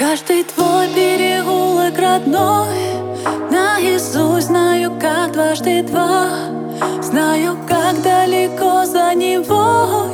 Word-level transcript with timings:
Каждый 0.00 0.44
твой 0.44 0.88
переулок 0.94 1.98
родной. 1.98 2.74
Наизусть 3.50 4.46
знаю, 4.46 4.92
как 4.98 5.32
дважды 5.32 5.82
два. 5.82 6.26
Знаю, 7.02 7.58
как 7.68 8.00
далеко 8.00 8.86
за 8.86 9.14
него 9.14 10.06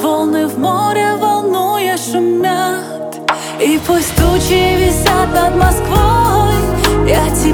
Волны 0.00 0.46
в 0.46 0.58
море 0.58 1.16
волнуя 1.16 1.98
шумят. 1.98 3.20
И 3.60 3.78
пусть 3.86 4.16
тучи 4.16 4.78
висят 4.78 5.28
над 5.34 5.54
Москвой. 5.54 7.06
Я 7.06 7.28
тебя 7.36 7.45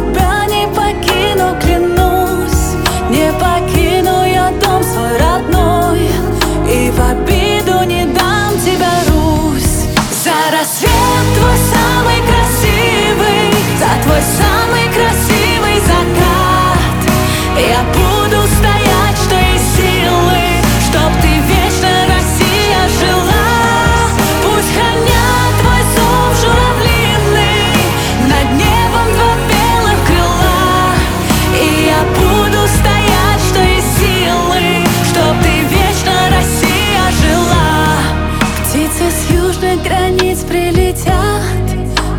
с 39.13 39.31
южных 39.31 39.83
границ 39.83 40.41
прилетят. 40.41 41.43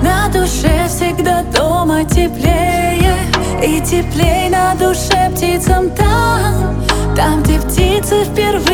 На 0.02 0.28
душе 0.30 0.88
всегда 0.88 1.44
дома 1.44 2.04
теплее 2.04 3.16
И 3.64 3.80
теплей 3.82 4.50
на 4.50 4.76
душе 4.76 5.32
птицам 5.34 5.90
там. 5.92 6.84
Там, 7.16 7.42
где 7.44 7.60
птицы 7.60 8.24
впервые 8.26 8.73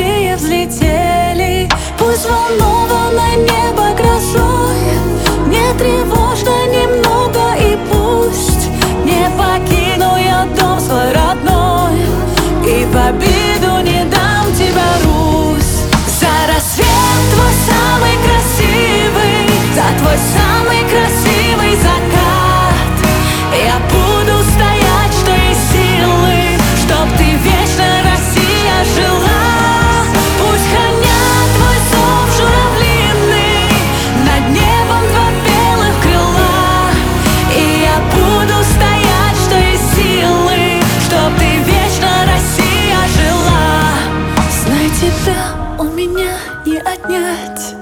не 46.66 46.78
отнять 46.78 47.76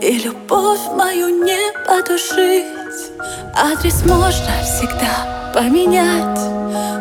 И 0.00 0.18
любовь 0.18 0.80
мою 0.96 1.28
не 1.44 1.72
потушить. 1.86 2.66
Адрес 3.54 4.04
можно 4.06 4.52
всегда 4.62 5.52
поменять 5.54 6.38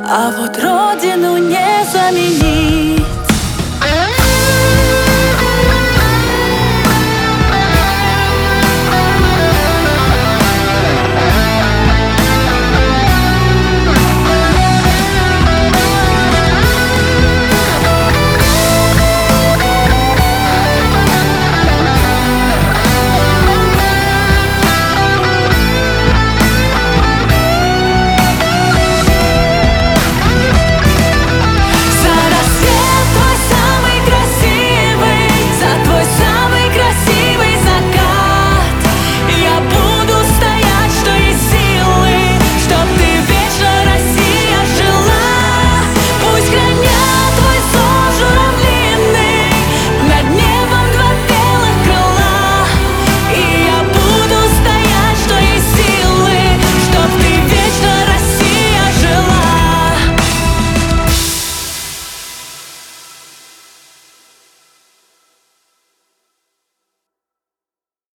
А 0.07 0.31
вот 0.37 0.57
родину 0.57 1.37
не 1.37 1.85
заменить. 1.91 3.18